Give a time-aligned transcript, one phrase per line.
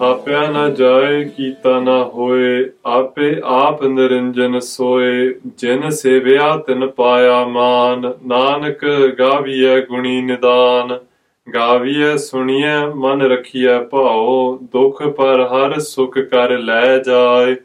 [0.00, 8.12] ਥਾਪਿਆ ਨਾ ਜਾਏ, ਕੀਤਾ ਨਾ ਹੋਏ, ਆਪੇ ਆਪ ਨਿਰੰਜਨ ਸੋਏ, ਜਿਨ ਸੇਵਿਆ ਤਿਨ ਪਾਇਆ ਮਾਨ,
[8.26, 8.84] ਨਾਨਕ
[9.18, 10.98] ਗਾਵੀਐ ਗੁਣੀ ਨਿਦਾਨ,
[11.54, 17.56] ਗਾਵੀਐ ਸੁਣੀਐ ਮਨ ਰਖੀਐ ਭਾਉ, ਦੁਖ ਪਰ ਹਰ ਸੁਖ ਕਰ ਲੈ ਜਾਏ।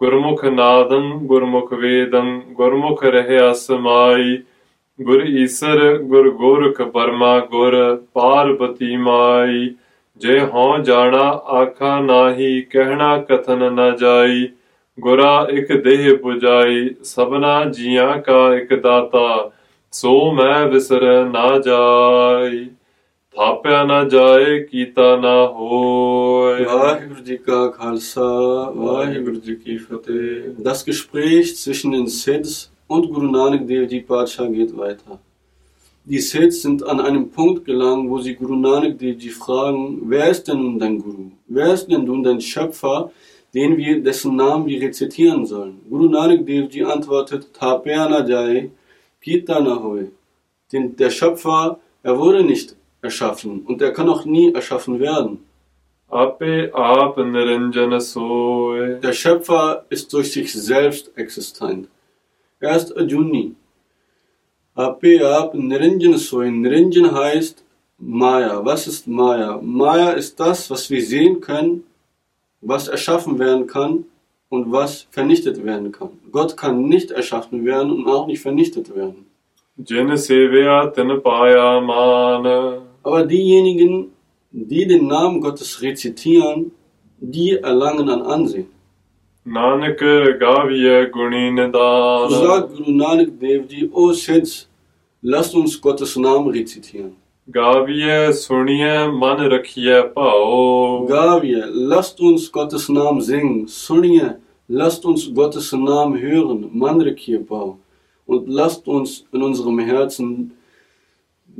[0.00, 4.38] ਗੁਰਮੁਖ ਨਾਦੰ, ਗੁਰਮੁਖ ਵੇਦੰ, ਗੁਰਮੁਖ ਰਹਿਆ ਸਮਾਈ,
[5.02, 9.70] ਗੁਰ ਈਸਰ, ਗੁਰ ਗੋਰਖ ਬਰਮਾ ਗੁਰ, ਪਾਰਬਤੀ ਮਾਈ।
[10.16, 14.48] ਜੇ ਹਉ ਜਾਣਾ ਆਖਾ ਨਾਹੀ, ਕਹਿਣਾ ਕਥਨ ਨਾ ਜਾਈ,
[15.00, 19.50] ਗੁਰਾ ਇਕ ਦੇਹ 부ਜਾਈ ਸਭਨਾ ਜੀਆਂ ਕਾ ਇਕ ਦਾਤਾ,
[19.92, 22.66] ਸੋ ਮੈਂ ਵਿਸਰ ਨਾ ਜਾਈ।
[23.36, 28.24] ਥਾਪਿਆ ਨਾ ਜਾਏ, ਕੀਤਾ ਨਾ ਹੋਏ। ਵਾਹਿਗੁਰੂ ਜੀ ਕਾ ਖਾਲਸਾ,
[28.76, 34.52] ਵਾਹਿਗੁਰੂ ਜੀ ਕੀ ਫਤਿਹ। Das Gespräch zwischen den Sids und Guru Nanak Dev Ji Padsha
[34.52, 35.25] geht weiter.
[36.08, 40.46] Die Sids sind an einem Punkt gelangt, wo sie Guru Nanak Devji fragen, wer ist
[40.46, 41.32] denn nun dein Guru?
[41.48, 43.10] Wer ist denn nun dein Schöpfer,
[43.52, 45.80] den wir, dessen Namen wir rezitieren sollen?
[45.90, 48.70] Guru Nanak Devji antwortet, Tapena Jai,
[49.20, 49.82] Kitana
[50.72, 55.40] Denn Der Schöpfer, er wurde nicht erschaffen und er kann auch nie erschaffen werden.
[59.02, 61.88] Der Schöpfer ist durch sich selbst existent.
[62.60, 63.56] Er ist Ajuni,
[64.76, 66.50] Ape ab Niranjan Sway.
[66.50, 67.64] Niranjan heißt
[67.98, 68.62] Maya.
[68.62, 69.58] Was ist Maya?
[69.62, 71.84] Maya ist das, was wir sehen können,
[72.60, 74.04] was erschaffen werden kann
[74.50, 76.10] und was vernichtet werden kann.
[76.30, 79.24] Gott kann nicht erschaffen werden und auch nicht vernichtet werden.
[83.02, 84.12] Aber diejenigen,
[84.50, 86.72] die den Namen Gottes rezitieren,
[87.18, 88.75] die erlangen an Ansehen.
[89.47, 90.03] Nanak
[90.41, 94.51] ਗਾਵੀਐ ਗੁਣੀ So ਨਿਦਾਨ sagt Guru Nanak Dev Ji, O Sids,
[95.23, 97.09] lasst uns Gottes Namen rezitieren.
[97.55, 101.63] ਗਾਵੀਐ ਸੁਣੀਐ ਮਨ ਰਖੀਐ ਭਾਉ Gavia,
[101.93, 103.65] lasst uns Gottes Namen singen.
[103.67, 104.29] Sunniya,
[104.69, 106.69] lasst uns Gottes Namen hören.
[106.73, 107.77] Mandrikirpau.
[108.27, 110.51] Und lasst uns in unserem Herzen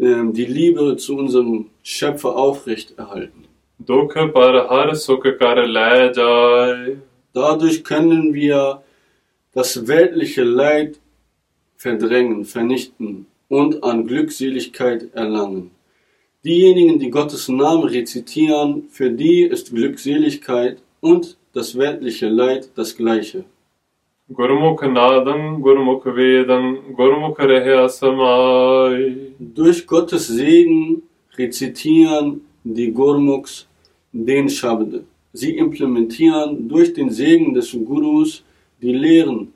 [0.02, 3.42] ähm, die Liebe zu unserem Schöpfer aufrecht erhalten.
[3.88, 6.96] ਦੁਖ ਪਰ ਹਰ ਸੁਖ ਕਰ ਲੈ ਜਾਏ
[7.37, 8.83] Dadurch können wir
[9.53, 10.99] das weltliche Leid
[11.77, 15.71] verdrängen, vernichten und an Glückseligkeit erlangen.
[16.43, 23.45] Diejenigen, die Gottes Namen rezitieren, für die ist Glückseligkeit und das weltliche Leid das gleiche.
[29.59, 31.03] Durch Gottes Segen
[31.37, 33.69] rezitieren die Gurmuks
[34.11, 35.03] den Shabd,
[35.37, 38.43] Sie implementieren durch den Segen des Gurus
[38.81, 39.53] die Lehren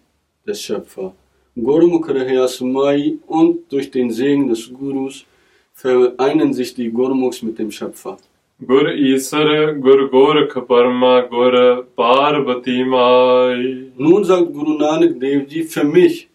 [0.46, 1.12] des Schöpfers.
[1.56, 5.24] Guru Mukhraya Sumai und durch den Segen des Gurus
[5.72, 8.18] vereinen sich die Gurmukhs mit dem Schöpfer.
[8.66, 13.90] Gur Isara, Gur Gorakha Parma, Gur Parvati Mai.
[13.96, 16.28] Nun sagt Guru Nanak Devji, für mich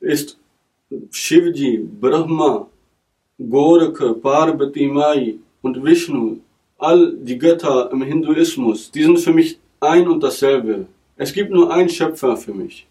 [0.00, 0.38] ist
[1.10, 2.66] Shivji, Brahma,
[3.38, 6.38] Gorakha, Parvati Mai und Vishnu
[6.84, 10.86] all die Götter im Hinduismus, die sind für mich ein und dasselbe.
[11.16, 12.86] Es gibt nur einen Schöpfer für mich.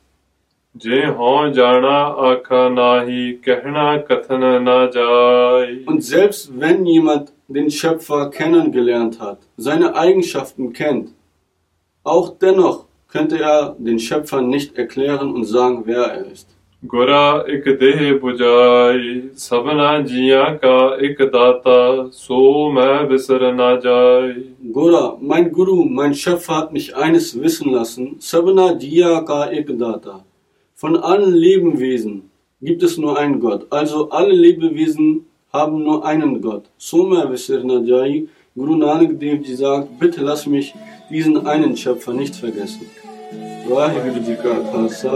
[5.85, 11.13] Und selbst wenn jemand den Schöpfer kennengelernt hat, seine Eigenschaften kennt,
[12.03, 16.47] auch dennoch könnte er den Schöpfer nicht erklären und sagen, wer er ist.
[16.85, 24.33] ਗੁਰਾ ਇਕ ਦੇਹ 부ਜਾਈ ਸਭਨਾ ਜੀਆਂ ਕਾ ਇਕ ਦਾਤਾ ਸੋ ਮੈਂ ਬਿਸਰ ਨਾ ਜਾਈ
[24.71, 30.15] ਗੁਰਾ mein Guru, mein Schöpfer hat mich eines wissen lassen, sabna jiya ka ek data.
[30.83, 32.15] Von allen Lebewesen
[32.61, 33.65] gibt es nur einen Gott.
[33.69, 36.65] Also alle Lebewesen haben nur einen Gott.
[36.77, 38.27] Soma Visir Najai,
[38.57, 40.73] Guru Nanak Dev Ji sagt, bitte lass mich
[41.09, 42.85] diesen einen Schöpfer nicht vergessen.
[43.69, 45.15] Waheguru Ji Ka Khalsa,